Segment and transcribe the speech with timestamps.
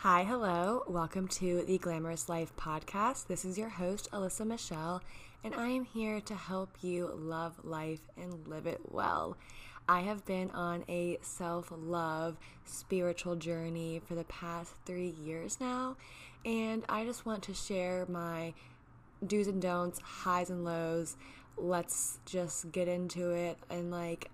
[0.00, 0.84] Hi, hello.
[0.86, 3.28] Welcome to the Glamorous Life podcast.
[3.28, 5.00] This is your host, Alyssa Michelle,
[5.42, 9.38] and I am here to help you love life and live it well.
[9.88, 12.36] I have been on a self love
[12.66, 15.96] spiritual journey for the past three years now,
[16.44, 18.52] and I just want to share my
[19.26, 21.16] do's and don'ts, highs and lows.
[21.56, 23.56] Let's just get into it.
[23.70, 24.30] And like,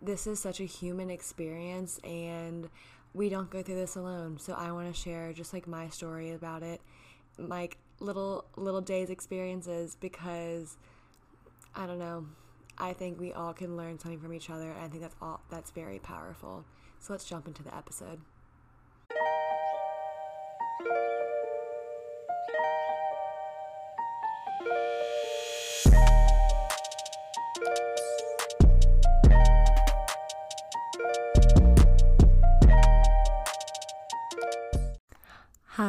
[0.00, 2.70] this is such a human experience, and
[3.18, 4.38] we don't go through this alone.
[4.38, 6.80] So I want to share just like my story about it,
[7.36, 10.78] like little little days experiences because
[11.74, 12.26] I don't know.
[12.78, 15.40] I think we all can learn something from each other, and I think that's all
[15.50, 16.64] that's very powerful.
[17.00, 18.20] So let's jump into the episode.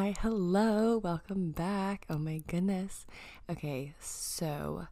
[0.09, 2.07] Hi, hello, welcome back.
[2.09, 3.05] Oh my goodness.
[3.47, 4.88] Okay, so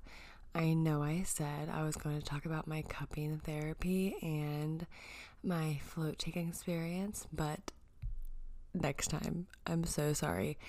[0.53, 4.85] I know I said I was going to talk about my cupping therapy and
[5.43, 7.71] my float tank experience, but
[8.75, 9.47] next time.
[9.65, 10.59] I'm so sorry.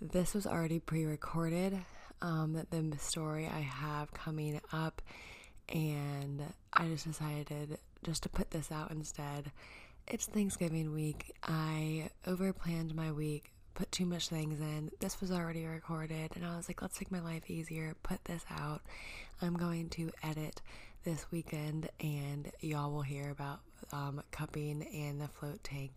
[0.00, 1.78] This was already pre recorded,
[2.20, 5.02] um, the story I have coming up,
[5.68, 6.42] and
[6.72, 9.52] I just decided just to put this out instead
[10.10, 11.32] it's Thanksgiving week.
[11.42, 14.90] I overplanned my week, put too much things in.
[14.98, 18.44] This was already recorded, and I was like, let's make my life easier, put this
[18.50, 18.80] out.
[19.40, 20.60] I'm going to edit
[21.04, 23.60] this weekend, and y'all will hear about
[23.92, 25.92] um, cupping and the float tank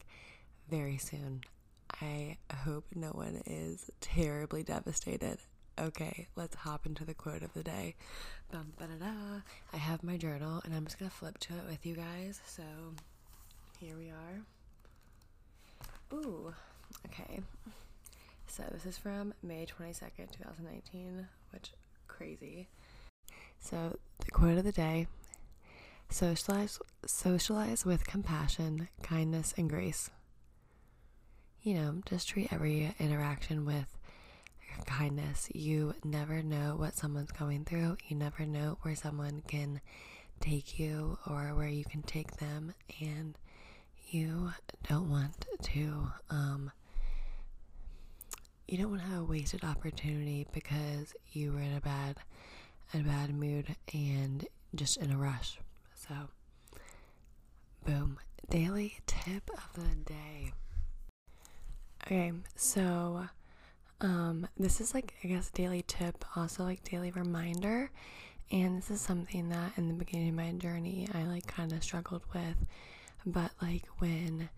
[0.70, 1.42] very soon.
[2.00, 5.40] I hope no one is terribly devastated.
[5.80, 7.96] Okay, let's hop into the quote of the day.
[8.52, 8.74] Bum,
[9.74, 12.42] I have my journal, and I'm just gonna flip to it with you guys.
[12.46, 12.62] So
[13.80, 14.44] here we are.
[16.14, 16.54] Ooh,
[17.08, 17.42] okay.
[18.48, 21.72] So this is from May 22nd, 2019, which
[22.08, 22.68] crazy.
[23.60, 25.08] So the quote of the day
[26.10, 30.10] socialize socialize with compassion, kindness and grace.
[31.62, 33.98] You know, just treat every interaction with
[34.86, 35.50] kindness.
[35.54, 37.98] You never know what someone's going through.
[38.08, 39.80] You never know where someone can
[40.40, 43.38] take you or where you can take them and
[44.10, 44.52] you
[44.90, 46.72] don't want to um,
[48.68, 52.18] you don't want to have a wasted opportunity because you were in a bad
[52.94, 54.46] a bad mood and
[54.76, 55.60] just in a rush.
[55.96, 56.14] So
[57.86, 58.18] boom.
[58.50, 60.52] Daily tip of the day.
[62.06, 63.28] Okay so
[64.02, 67.92] um, this is like i guess daily tip also like daily reminder.
[68.52, 71.84] And this is something that in the beginning of my journey i like kind of
[71.84, 72.58] struggled with.
[73.26, 74.50] But like when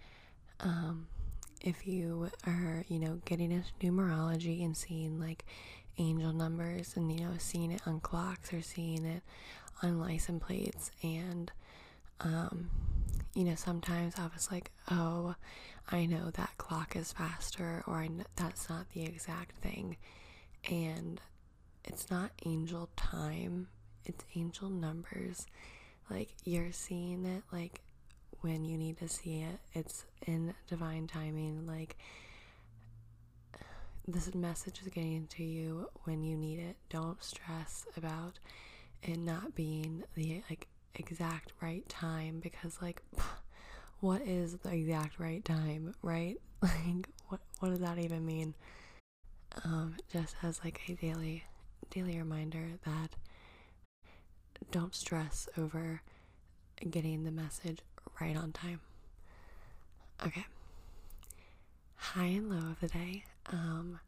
[0.59, 1.07] um
[1.63, 5.45] if you are you know getting into numerology and seeing like
[5.97, 9.21] angel numbers and you know seeing it on clocks or seeing it
[9.81, 11.51] on license plates and
[12.21, 12.69] um
[13.35, 15.35] you know sometimes i was like oh
[15.91, 19.97] i know that clock is faster or that's not the exact thing.
[20.69, 21.19] And
[21.83, 23.67] it's not angel time
[24.05, 25.47] it's angel numbers.
[26.09, 27.81] Like you're seeing it like
[28.43, 29.59] when you need to see it.
[29.73, 31.65] It's in divine timing.
[31.65, 31.97] Like,
[34.05, 36.75] this message is getting to you when you need it.
[36.89, 38.39] Don't stress about
[39.01, 43.01] it not being the like exact right time because like
[44.01, 46.37] what is the exact right time, right?
[46.61, 48.53] Like what what does that even mean?
[49.65, 51.43] Um just as like a daily
[51.89, 53.15] daily reminder that
[54.71, 56.01] don't stress over
[56.89, 57.79] getting the message
[58.19, 58.79] right on time.
[60.25, 60.45] Okay.
[61.95, 63.23] High and low of the day.
[63.51, 63.99] Um,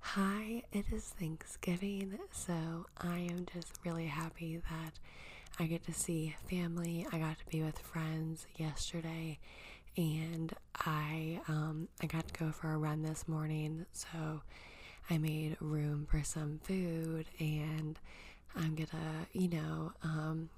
[0.00, 4.92] hi, it is Thanksgiving, so I am just really happy that
[5.58, 7.06] I get to see family.
[7.12, 9.38] I got to be with friends yesterday,
[9.96, 13.86] and I um, I got to go for a run this morning.
[13.92, 14.42] So
[15.10, 17.98] I made room for some food, and
[18.56, 20.48] I'm gonna, you know, um,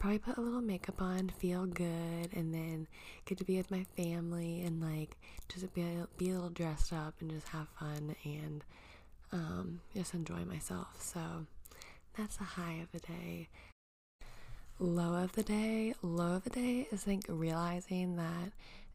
[0.00, 2.88] probably put a little makeup on, feel good, and then
[3.26, 5.16] get to be with my family and like
[5.48, 8.64] just be a, be a little dressed up and just have fun and
[9.30, 10.88] um, just enjoy myself.
[10.98, 11.20] So
[12.16, 13.48] that's the high of the day.
[14.78, 18.52] Low of the day, low of the day is like realizing that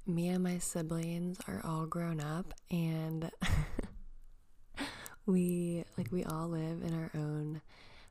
[0.08, 3.30] me and my siblings are all grown up and
[5.28, 7.62] we like we all live in our own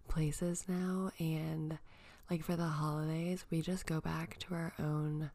[0.06, 1.78] places now and
[2.30, 5.30] like for the holidays, we just go back to our own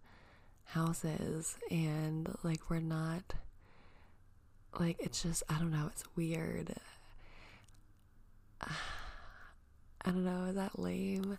[0.65, 3.33] houses and like we're not
[4.79, 6.73] like it's just I don't know, it's weird.
[8.61, 11.37] I don't know, is that lame?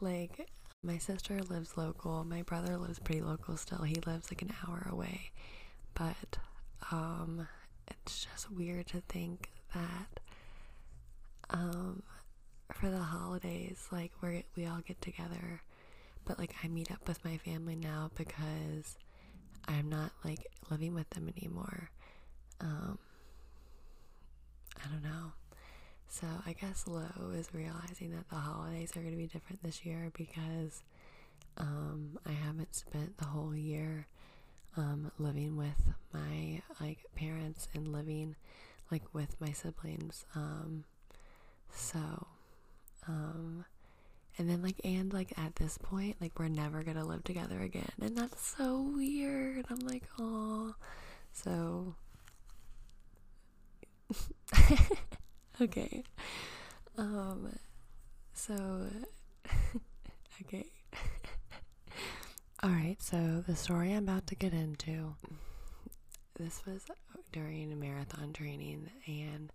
[0.00, 0.48] Like
[0.82, 3.82] my sister lives local, my brother lives pretty local still.
[3.82, 5.30] He lives like an hour away.
[5.94, 6.38] But
[6.90, 7.48] um
[7.88, 10.20] it's just weird to think that
[11.50, 12.02] um
[12.72, 15.62] for the holidays like we we all get together
[16.24, 18.96] but like I meet up with my family now because
[19.68, 21.90] I'm not like living with them anymore.
[22.60, 22.98] Um,
[24.84, 25.32] I don't know.
[26.08, 29.84] So I guess low is realizing that the holidays are going to be different this
[29.84, 30.82] year because
[31.58, 34.06] um, I haven't spent the whole year
[34.76, 38.36] um, living with my like parents and living
[38.90, 40.24] like with my siblings.
[40.34, 40.84] Um,
[41.72, 42.26] so,
[43.08, 43.64] um,
[44.38, 47.90] and then like and like at this point, like we're never gonna live together again,
[48.00, 49.64] and that's so weird.
[49.70, 50.74] I'm like, oh,
[51.32, 51.94] so
[55.60, 56.04] okay,
[56.98, 57.48] um,
[58.34, 58.86] so
[60.42, 60.66] okay.
[62.62, 65.14] All right, so the story I'm about to get into.
[66.38, 66.84] This was
[67.32, 69.52] during marathon training, and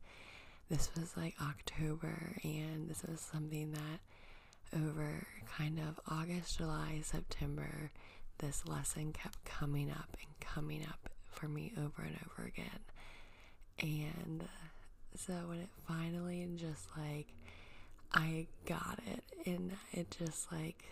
[0.71, 5.27] this was like October, and this was something that over
[5.57, 7.91] kind of August, July, September,
[8.37, 12.79] this lesson kept coming up and coming up for me over and over again.
[13.81, 14.47] And
[15.15, 17.27] so when it finally just like
[18.13, 20.83] I got it and it just like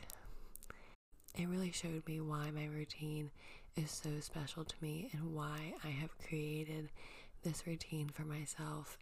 [1.37, 3.31] it really showed me why my routine
[3.77, 6.89] is so special to me and why I have created
[7.43, 8.97] this routine for myself.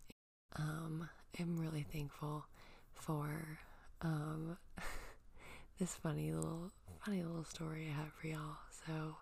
[0.56, 1.10] Um,
[1.40, 2.46] I'm really thankful
[2.94, 3.60] for
[4.02, 4.58] um,
[5.80, 6.72] this funny little
[7.06, 8.58] funny little story I have for y'all.
[8.86, 9.18] So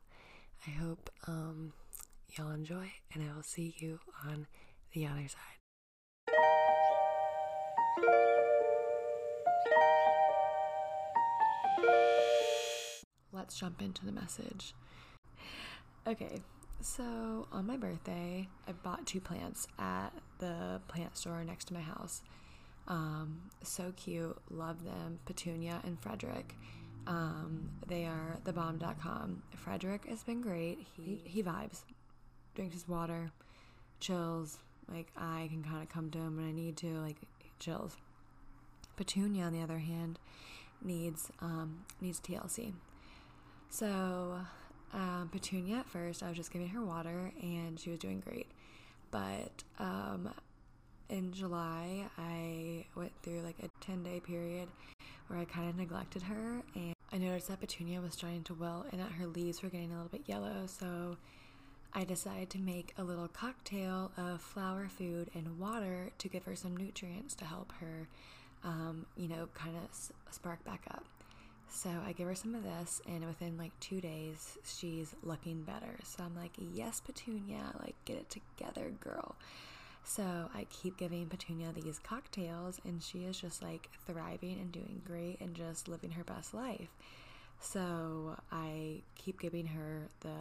[0.68, 1.74] I hope um,
[2.38, 4.48] y'all enjoy, and I will see you on
[4.94, 5.40] the other side.
[13.32, 14.74] Let's jump into the message.
[16.08, 16.40] Okay,
[16.86, 21.82] so on my birthday, I bought two plants at the plant store next to my
[21.82, 22.22] house.
[22.88, 24.38] Um, so cute.
[24.52, 25.20] Love them.
[25.26, 26.56] Petunia and Frederick.
[27.08, 29.42] Um, they are thebomb.com.
[29.56, 30.86] Frederick has been great.
[30.96, 31.82] He, he vibes,
[32.54, 33.32] drinks his water,
[34.00, 34.60] chills.
[34.88, 37.18] Like, I can kind of come to him when I need to, like,
[37.60, 37.98] chills.
[38.96, 40.20] Petunia, on the other hand,
[40.84, 42.74] needs um, needs TLC.
[43.70, 44.38] So,
[44.94, 48.48] um, Petunia at first, I was just giving her water and she was doing great.
[49.12, 50.30] But um,
[51.10, 54.68] in July, I went through like a 10 day period
[55.28, 58.88] where I kind of neglected her, and I noticed that Petunia was starting to wilt
[58.92, 60.68] and that her leaves were getting a little bit yellow.
[60.68, 61.18] So
[61.94, 66.56] I decided to make a little cocktail of flower food and water to give her
[66.56, 68.08] some nutrients to help her,
[68.64, 71.06] um, you know, kind of spark back up.
[71.70, 75.98] So I give her some of this, and within like two days, she's looking better.
[76.04, 79.36] So I'm like, yes, Petunia, like get it together, girl.
[80.04, 80.24] So
[80.54, 85.42] I keep giving Petunia these cocktails, and she is just like thriving and doing great
[85.42, 86.90] and just living her best life.
[87.60, 90.36] So I keep giving her the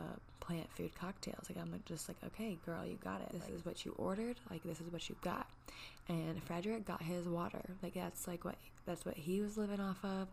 [0.46, 1.48] plant food cocktails.
[1.48, 3.28] Like I'm just like, okay, girl, you got it.
[3.32, 4.36] This is what you ordered.
[4.50, 5.46] Like this is what you got.
[6.08, 7.62] And Frederick got his water.
[7.82, 10.28] Like that's like what that's what he was living off of.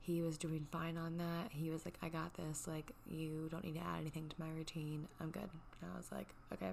[0.00, 1.50] He was doing fine on that.
[1.50, 2.66] He was like, I got this.
[2.68, 5.08] Like you don't need to add anything to my routine.
[5.20, 5.50] I'm good.
[5.82, 6.72] And I was like, okay,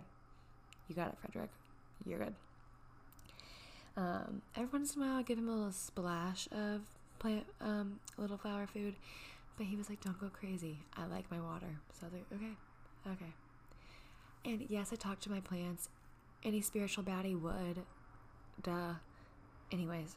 [0.87, 1.49] you got it, Frederick
[2.05, 2.35] you're good.
[3.95, 6.81] Um, every once in a while, I give him a little splash of
[7.19, 8.95] plant, um, little flower food,
[9.57, 10.79] but he was like, "Don't go crazy.
[10.97, 12.53] I like my water." So I was like, "Okay,
[13.07, 13.33] okay."
[14.45, 15.89] And yes, I talked to my plants.
[16.43, 17.83] Any spiritual baddie would.
[18.61, 18.95] Duh.
[19.71, 20.15] Anyways,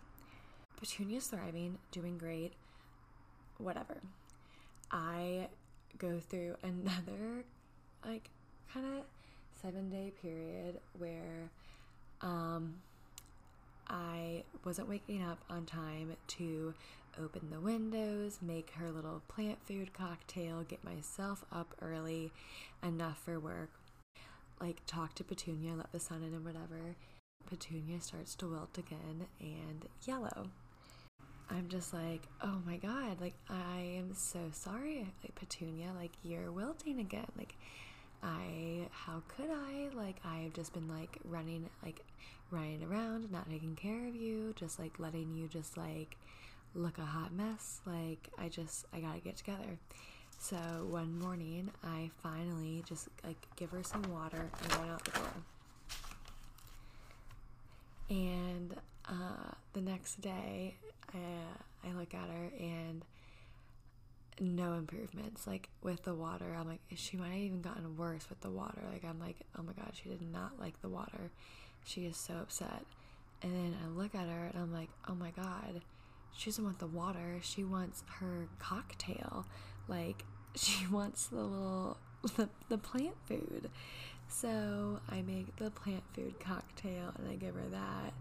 [0.76, 2.52] Petunia's thriving, doing great.
[3.58, 3.98] Whatever.
[4.90, 5.48] I
[5.98, 7.44] go through another,
[8.04, 8.30] like,
[8.72, 9.04] kind of
[9.62, 11.50] seven day period where
[12.20, 12.74] um,
[13.88, 16.74] I wasn't waking up on time to
[17.22, 22.32] open the windows, make her little plant food cocktail, get myself up early
[22.82, 23.70] enough for work,
[24.60, 26.96] like talk to Petunia, let the sun in and whatever.
[27.48, 30.48] Petunia starts to wilt again and yellow.
[31.48, 36.50] I'm just like, oh my god, like I am so sorry, like Petunia, like you're
[36.50, 37.28] wilting again.
[37.38, 37.54] Like
[38.22, 39.88] I, how could I?
[39.94, 42.00] Like, I've just been like running, like
[42.50, 46.16] running around, not taking care of you, just like letting you just like
[46.74, 47.80] look a hot mess.
[47.86, 49.78] Like, I just, I gotta get together.
[50.38, 50.56] So
[50.88, 55.28] one morning, I finally just like give her some water and going out the door.
[58.08, 58.76] And
[59.08, 60.76] uh, the next day,
[61.14, 63.04] I, I look at her and
[64.38, 65.46] no improvements.
[65.46, 68.82] Like with the water, I'm like, she might have even gotten worse with the water.
[68.92, 71.30] Like, I'm like, oh my God, she did not like the water.
[71.86, 72.84] She is so upset.
[73.42, 75.80] And then I look at her and I'm like, oh my God,
[76.36, 77.38] she doesn't want the water.
[77.40, 79.46] She wants her cocktail.
[79.88, 80.24] Like,
[80.54, 81.96] she wants the little,
[82.36, 83.70] the, the plant food.
[84.28, 88.12] So I make the plant food cocktail and I give her that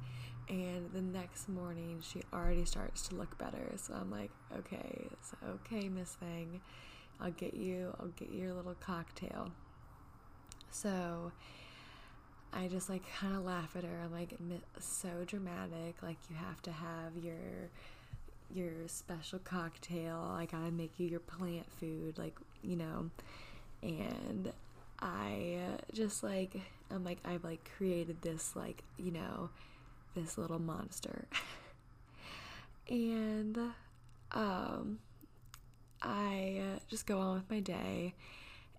[0.49, 5.35] and the next morning she already starts to look better so i'm like okay so
[5.47, 6.61] okay miss thing
[7.19, 9.49] i'll get you i'll get your little cocktail
[10.69, 11.31] so
[12.55, 14.33] i just like kind of laugh at her i'm like
[14.79, 17.69] so dramatic like you have to have your
[18.53, 23.09] your special cocktail i gotta make you your plant food like you know
[23.83, 24.51] and
[25.01, 25.57] i
[25.93, 26.55] just like
[26.91, 29.49] i'm like i've like created this like you know
[30.15, 31.27] this little monster.
[32.89, 33.57] and
[34.31, 34.99] um,
[36.01, 38.15] I uh, just go on with my day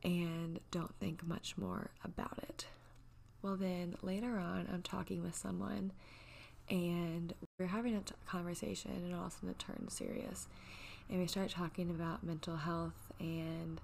[0.03, 2.67] and don't think much more about it.
[3.43, 5.93] Well, then later on, I'm talking with someone
[6.69, 10.49] and we're having a t- conversation, and all of a sudden it turns serious.
[11.09, 13.81] And we start talking about mental health, and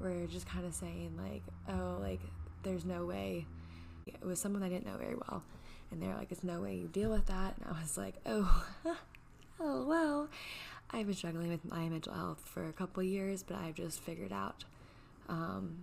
[0.00, 2.20] we're just kind of saying, like, oh, like,
[2.62, 3.44] there's no way.
[4.06, 5.42] It was someone I didn't know very well
[5.94, 8.66] and they're like, "There's no way you deal with that." And I was like, "Oh,
[9.60, 10.28] oh well."
[10.90, 14.32] I've been struggling with my mental health for a couple years, but I've just figured
[14.32, 14.64] out
[15.28, 15.78] um,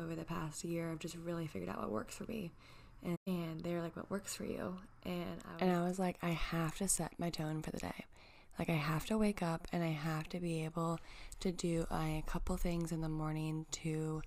[0.00, 0.90] over the past year.
[0.90, 2.52] I've just really figured out what works for me.
[3.02, 6.16] And, and they're like, "What works for you?" And I was, and I was like,
[6.22, 8.06] "I have to set my tone for the day."
[8.58, 11.00] Like I have to wake up and I have to be able
[11.40, 14.22] to do uh, a couple things in the morning to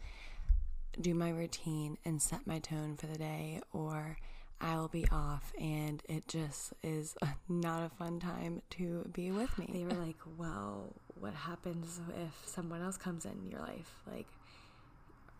[0.99, 4.17] do my routine and set my tone for the day or
[4.59, 7.15] I will be off, and it just is
[7.49, 9.69] not a fun time to be with me.
[9.71, 13.93] They were like, "Well, what happens if someone else comes in your life?
[14.11, 14.27] Like,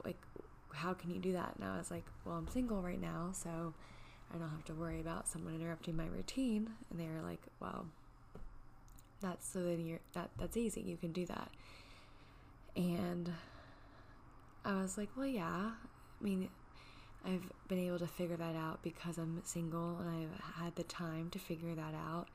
[0.04, 0.18] like,
[0.74, 3.74] how can you do that?" And I was like, "Well, I'm single right now, so
[4.34, 7.88] I don't have to worry about someone interrupting my routine." And they were like, "Well,
[9.22, 10.82] that's so then you're that that's easy.
[10.82, 11.52] You can do that."
[12.76, 13.32] And
[14.66, 15.72] I was like, "Well, yeah.
[16.20, 16.50] I mean."
[17.26, 21.30] I've been able to figure that out because I'm single and I've had the time
[21.32, 22.28] to figure that out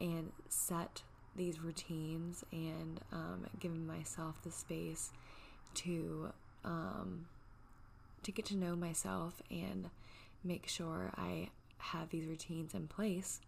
[0.00, 1.02] and set
[1.36, 5.10] these routines and um, giving myself the space
[5.74, 6.32] to
[6.64, 7.26] um,
[8.22, 9.90] to get to know myself and
[10.44, 13.40] make sure I have these routines in place.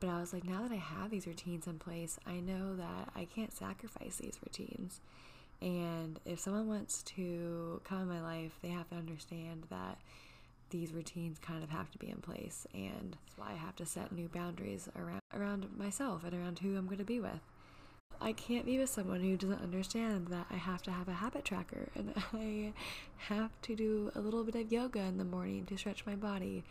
[0.00, 3.10] But I was like, now that I have these routines in place, I know that
[3.16, 5.00] I can't sacrifice these routines.
[5.60, 9.98] And if someone wants to come in my life, they have to understand that
[10.70, 13.86] these routines kind of have to be in place and that's why I have to
[13.86, 17.40] set new boundaries around around myself and around who I'm going to be with.
[18.28, 21.46] I can't be with someone who doesn't understand that I have to have a habit
[21.46, 22.74] tracker and I
[23.16, 26.62] have to do a little bit of yoga in the morning to stretch my body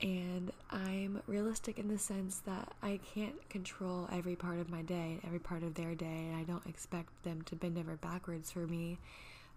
[0.00, 5.14] and I'm realistic in the sense that I can't control every part of my day,
[5.14, 8.52] and every part of their day, and I don't expect them to bend over backwards
[8.52, 8.98] for me.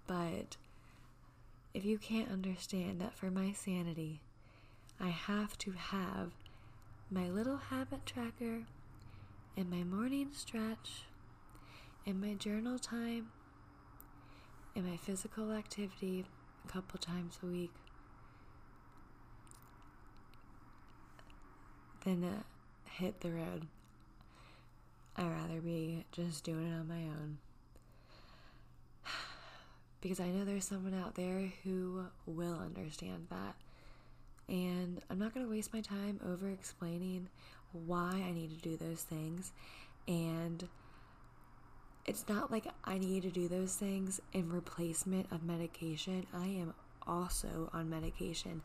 [0.07, 0.57] But
[1.75, 4.21] if you can't understand that for my sanity,
[4.99, 6.31] I have to have
[7.11, 8.63] my little habit tracker
[9.57, 11.03] and my morning stretch
[12.05, 13.27] in my journal time
[14.75, 16.25] in my physical activity
[16.65, 17.71] a couple times a week
[22.03, 23.67] Then to hit the road.
[25.15, 27.37] I'd rather be just doing it on my own.
[30.01, 33.55] because I know there's someone out there who will understand that.
[34.49, 37.29] And I'm not going to waste my time over explaining
[37.73, 39.51] why I need to do those things.
[40.07, 40.67] And
[42.05, 46.25] it's not like I need to do those things in replacement of medication.
[46.33, 46.73] I am
[47.07, 48.61] also on medication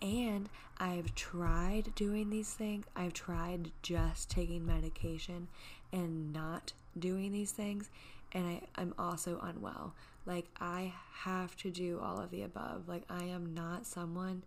[0.00, 2.86] and I've tried doing these things.
[2.94, 5.48] I've tried just taking medication
[5.92, 7.90] and not doing these things.
[8.32, 9.94] And I, I'm also unwell.
[10.26, 12.88] Like, I have to do all of the above.
[12.88, 14.42] Like, I am not someone.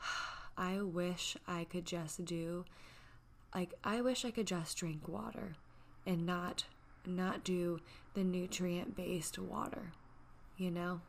[0.58, 2.64] I wish I could just do
[3.54, 5.56] like I wish I could just drink water
[6.06, 6.64] and not
[7.06, 7.80] not do
[8.14, 9.92] the nutrient based water.
[10.56, 11.00] You know?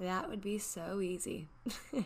[0.00, 1.48] That would be so easy.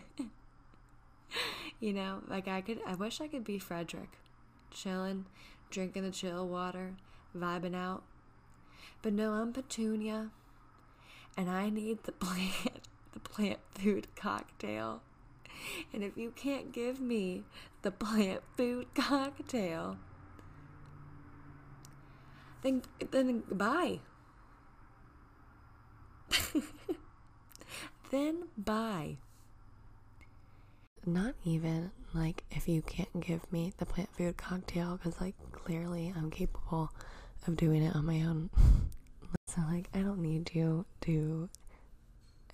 [1.81, 4.19] you know, like I could, I wish I could be Frederick,
[4.71, 5.27] chilling,
[5.71, 6.95] drinking the chill water,
[7.37, 8.03] vibing out.
[9.03, 10.31] But no, I'm Petunia,
[11.37, 15.03] and I need the plant, the plant food cocktail.
[15.93, 17.45] And if you can't give me
[17.83, 19.99] the plant food cocktail,
[22.63, 24.01] then then bye.
[28.11, 29.17] then bye.
[31.05, 36.13] Not even like if you can't give me the plant food cocktail, because like clearly
[36.17, 36.91] I'm capable
[37.47, 38.51] of doing it on my own.
[39.49, 41.49] so like I don't need you to.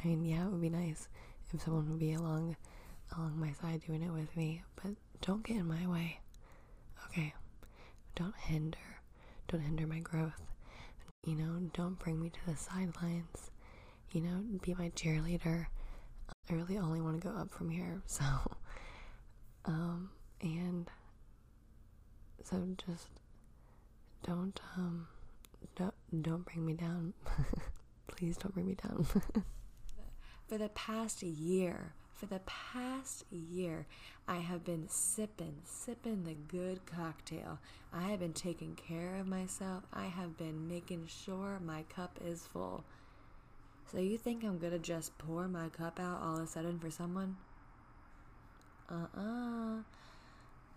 [0.05, 1.09] I mean, yeah, it would be nice
[1.53, 2.57] if someone would be along
[3.17, 6.21] along my side doing it with me, but don't get in my way.
[7.07, 7.35] Okay,
[8.15, 8.79] don't hinder,
[9.49, 10.41] don't hinder my growth.
[11.27, 13.51] You know, don't bring me to the sidelines.
[14.13, 15.67] You know, be my cheerleader.
[16.51, 18.25] I really only want to go up from here, so
[19.65, 20.91] um and
[22.43, 23.07] so just
[24.25, 25.07] don't um
[25.77, 27.15] don't don't bring me down.
[28.09, 29.07] Please don't bring me down.
[30.49, 33.87] for the past year, for the past year,
[34.29, 37.59] I have been sipping, sipping the good cocktail.
[37.93, 39.85] I have been taking care of myself.
[39.93, 42.85] I have been making sure my cup is full.
[43.91, 46.91] So you think I'm gonna just pour my cup out all of a sudden for
[46.91, 47.37] someone?
[48.91, 49.83] Uh-uh.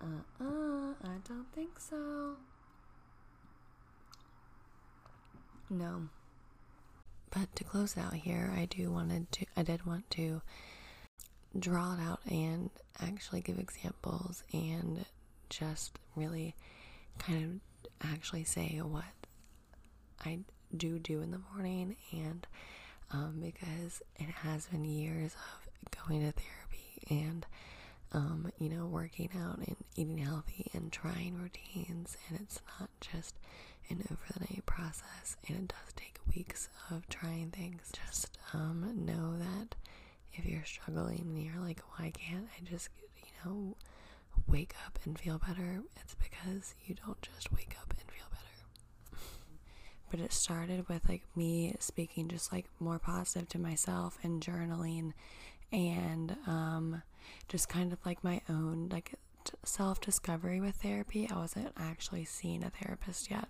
[0.02, 0.94] Uh-uh.
[1.04, 2.36] I don't think so.
[5.70, 6.10] No.
[7.32, 10.42] But to close out here, I do wanted to I did want to
[11.60, 12.70] draw it out and
[13.02, 15.06] actually give examples and
[15.50, 16.56] just really
[17.20, 17.62] kind
[18.02, 19.04] of actually say what
[20.26, 20.40] I
[20.76, 22.46] do do in the morning and
[23.12, 27.46] um, because it has been years of going to therapy and
[28.14, 33.36] um, you know working out and eating healthy and trying routines and it's not just
[33.90, 37.92] an over the night process and it does take weeks of trying things.
[37.94, 39.76] Just um, know that
[40.38, 43.76] if you're struggling and you're like why can't i just you know
[44.48, 49.22] wake up and feel better it's because you don't just wake up and feel better
[50.12, 55.14] but it started with like me speaking just like more positive to myself and journaling
[55.72, 57.02] and um,
[57.50, 59.16] just kind of like my own like
[59.64, 61.28] self discovery with therapy.
[61.32, 63.48] I wasn't actually seeing a therapist yet.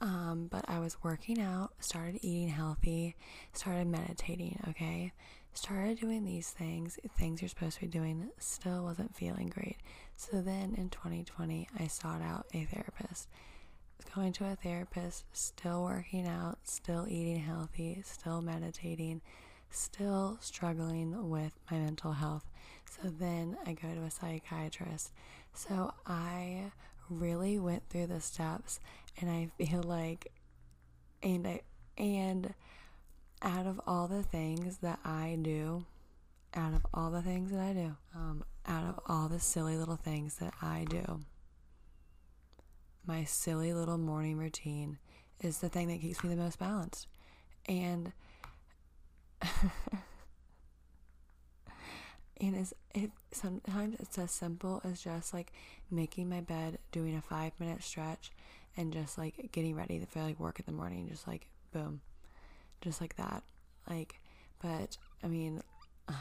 [0.00, 3.14] Um, but I was working out, started eating healthy,
[3.52, 5.12] started meditating, okay?
[5.54, 9.76] Started doing these things, things you're supposed to be doing, still wasn't feeling great.
[10.16, 13.28] So then in 2020, I sought out a therapist.
[14.14, 19.20] Going to a therapist, still working out, still eating healthy, still meditating,
[19.70, 22.44] still struggling with my mental health.
[22.90, 25.12] So then I go to a psychiatrist.
[25.54, 26.72] So I
[27.08, 28.80] really went through the steps
[29.20, 30.32] and I feel like
[31.22, 31.60] and I
[31.96, 32.54] and
[33.42, 35.84] out of all the things that I do,
[36.54, 39.96] out of all the things that I do, um, out of all the silly little
[39.96, 41.20] things that I do,
[43.06, 44.98] my silly little morning routine
[45.40, 47.08] is the thing that keeps me the most balanced.
[47.66, 48.12] And
[52.40, 55.52] and it's it sometimes it's as simple as just like
[55.90, 58.30] making my bed, doing a five minute stretch,
[58.76, 62.00] and just like getting ready for like work in the morning, just like boom,
[62.82, 63.42] just like that.
[63.88, 64.20] Like,
[64.60, 65.62] but I mean,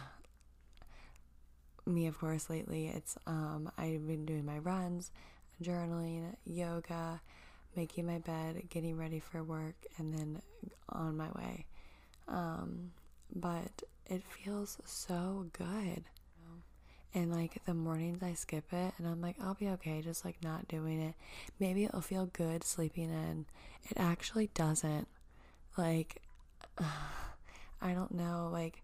[1.86, 5.12] me of course lately it's um I've been doing my runs,
[5.62, 7.22] journaling, yoga,
[7.76, 10.42] making my bed, getting ready for work, and then
[10.90, 11.66] on my way.
[12.28, 12.92] Um,
[13.36, 16.04] but it feels so good.
[17.14, 20.42] And like the mornings I skip it and I'm like, I'll be okay, just like
[20.42, 21.16] not doing it.
[21.60, 23.46] Maybe it'll feel good sleeping in.
[23.90, 25.10] It actually doesn't.
[25.78, 26.22] Like,
[27.82, 28.84] I don't know, like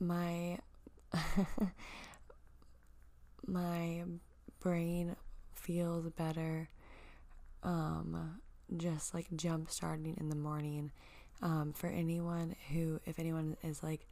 [0.00, 0.58] my
[3.46, 4.02] my
[4.60, 5.16] brain
[5.52, 6.68] feels better
[7.62, 8.40] um
[8.76, 10.90] just like jump starting in the morning
[11.42, 14.06] um for anyone who if anyone is like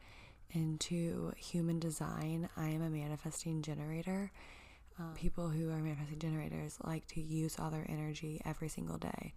[0.50, 4.30] into human design, I am a manifesting generator.
[4.98, 9.32] Um, people who are manifesting generators like to use all their energy every single day.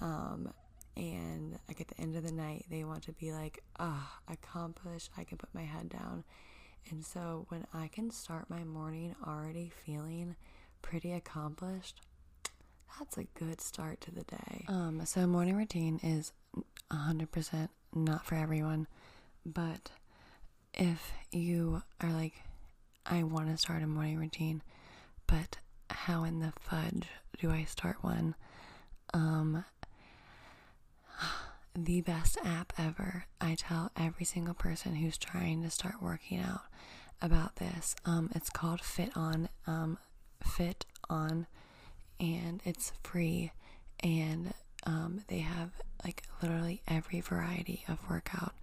[0.00, 0.52] Um,
[0.98, 5.10] and like at the end of the night, they want to be like, ah, accomplished.
[5.16, 6.24] I can put my head down.
[6.90, 10.34] And so when I can start my morning already feeling
[10.82, 12.00] pretty accomplished,
[12.98, 14.64] that's a good start to the day.
[14.68, 16.32] Um, so morning routine is
[16.90, 18.86] 100% not for everyone,
[19.46, 19.90] but
[20.74, 22.34] if you are like,
[23.06, 24.62] I want to start a morning routine,
[25.26, 25.58] but
[25.90, 27.08] how in the fudge
[27.38, 28.34] do I start one?
[29.14, 29.64] Um,
[31.74, 33.26] the best app ever.
[33.40, 36.62] I tell every single person who's trying to start working out,
[37.20, 37.96] about this.
[38.04, 39.48] Um, it's called FitOn.
[39.66, 39.98] Um,
[40.42, 41.46] Fit On,
[42.20, 43.50] and it's free,
[44.00, 44.54] and
[44.84, 45.70] um, they have
[46.04, 48.54] like literally every variety of workout,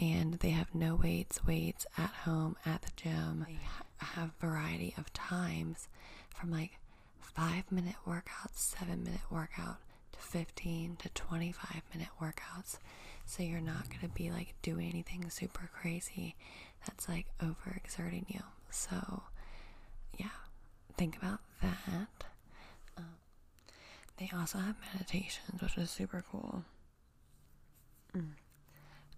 [0.00, 3.44] and they have no weights, weights at home at the gym.
[3.48, 5.88] They ha- have variety of times
[6.34, 6.78] from like
[7.20, 9.78] five minute workouts, seven minute workout
[10.20, 12.78] 15 to 25 minute workouts.
[13.26, 16.34] So you're not going to be like doing anything super crazy
[16.86, 18.40] that's like overexerting you.
[18.70, 19.22] So,
[20.18, 20.26] yeah,
[20.96, 22.24] think about that.
[22.96, 23.04] Um,
[24.16, 26.64] they also have meditations, which is super cool.
[28.16, 28.30] Mm.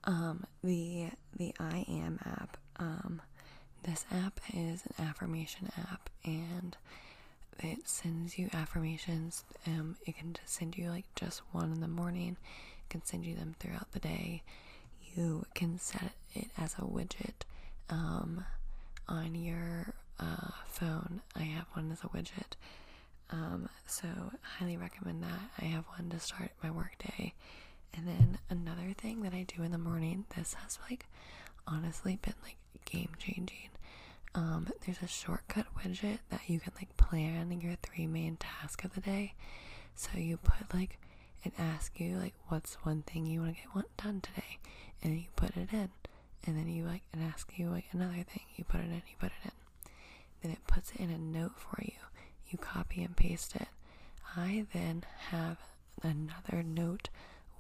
[0.04, 2.56] Um, the the I Am app.
[2.76, 3.22] Um,
[3.84, 6.76] this app is an affirmation app, and
[7.64, 9.44] it sends you affirmations.
[9.66, 12.36] Um, it can send you like just one in the morning.
[12.78, 14.42] It can send you them throughout the day.
[15.14, 17.44] You can set it as a widget
[17.90, 18.44] um,
[19.08, 21.20] on your uh, phone.
[21.36, 22.56] I have one as a widget.
[23.30, 24.06] Um, so
[24.42, 25.40] highly recommend that.
[25.58, 27.32] I have one to start my workday.
[27.94, 31.06] And then another thing that I do in the morning, this has like
[31.66, 33.68] honestly been like game changing.
[34.34, 38.94] Um, there's a shortcut widget that you can like plan your three main tasks of
[38.94, 39.34] the day.
[39.94, 40.98] So you put like
[41.44, 44.58] it asks you like what's one thing you want to get done today,
[45.02, 45.90] and you put it in,
[46.46, 49.16] and then you like it asks you like another thing, you put it in, you
[49.18, 49.50] put it in,
[50.42, 51.92] then it puts it in a note for you.
[52.48, 53.68] You copy and paste it.
[54.36, 55.58] I then have
[56.02, 57.08] another note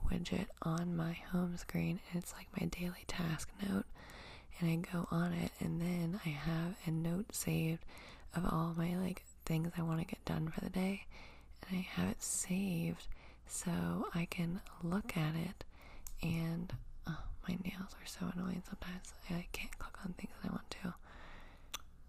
[0.08, 3.86] widget on my home screen, and it's like my daily task note
[4.60, 7.84] and I go on it and then I have a note saved
[8.34, 11.04] of all my like things I want to get done for the day
[11.68, 13.06] and I have it saved
[13.46, 15.64] so I can look at it
[16.22, 16.72] and
[17.08, 19.12] oh, my nails are so annoying sometimes.
[19.30, 20.94] I can't click on things that I want to.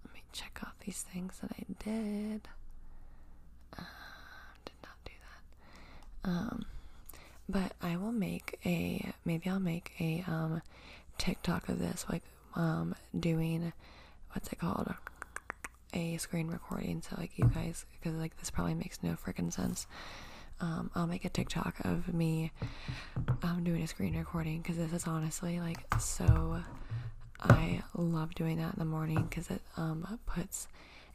[0.06, 2.42] Let me check off these things that I did.
[3.78, 3.84] Uh,
[4.66, 5.12] did not do
[6.24, 6.30] that.
[6.30, 6.66] Um
[7.50, 10.62] but I will make a maybe I'll make a um
[11.18, 12.24] TikTok of this like
[12.56, 13.74] um, doing
[14.32, 14.94] what's it called?
[15.94, 19.86] A screen recording so like you guys because like this probably makes no freaking sense.
[20.60, 22.52] Um, I'll make a TikTok of me
[23.42, 26.62] um, doing a screen recording because this is honestly like so
[27.40, 30.68] I love doing that in the morning because it um, puts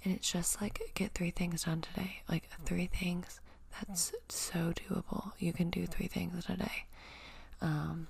[0.04, 2.22] and it's just like get three things done today.
[2.28, 3.40] Like three things
[3.86, 5.32] that's so doable.
[5.38, 6.84] You can do three things in a day.
[7.60, 8.08] Um,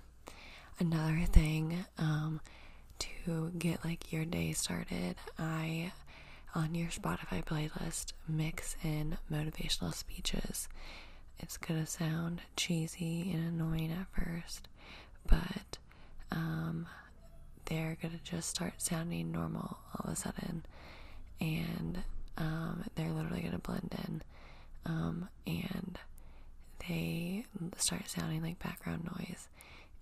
[0.79, 2.41] another thing um,
[3.01, 5.93] to get like your day started, I
[6.55, 10.69] on your Spotify playlist mix in motivational speeches.
[11.39, 14.67] It's gonna sound cheesy and annoying at first,
[15.27, 15.79] but
[16.33, 16.87] um,
[17.67, 20.65] they're gonna just start sounding normal all of a sudden,
[21.41, 22.03] and
[22.37, 24.23] um, they're literally gonna blend in,
[24.87, 25.99] um, and
[26.89, 27.45] they
[27.77, 29.49] start sounding like background noise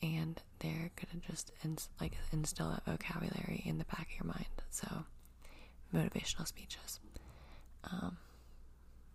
[0.02, 0.76] and they're
[1.20, 1.52] gonna just
[2.00, 4.46] like instill that vocabulary in the back of your mind.
[4.70, 5.05] So,
[5.94, 7.00] motivational speeches.
[7.85, 8.16] Um,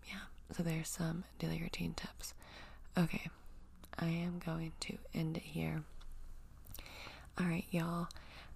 [0.08, 0.22] yeah.
[0.52, 2.34] So there's some daily routine tips.
[2.98, 3.30] Okay,
[3.98, 5.84] I am going to end it here.
[7.40, 8.08] All right, y'all.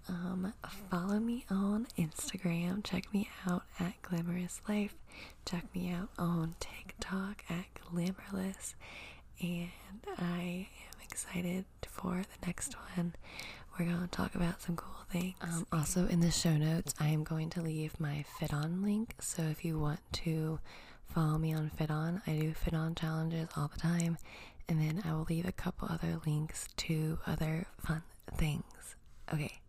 [0.07, 0.53] Um,
[0.91, 2.83] follow me on Instagram.
[2.83, 4.93] Check me out at Glamorous Life.
[5.45, 8.75] Check me out on TikTok at Glamorless.
[9.41, 9.69] And
[10.17, 10.67] I
[11.15, 13.13] excited for the next one.
[13.79, 15.35] We're going to talk about some cool things.
[15.39, 19.15] Um, also, in the show notes, I am going to leave my FitOn link.
[19.21, 20.59] So if you want to
[21.07, 24.17] follow me on FitOn, I do FitOn challenges all the time.
[24.67, 28.03] And then I will leave a couple other links to other fun
[28.37, 28.97] things.
[29.33, 29.61] Okay.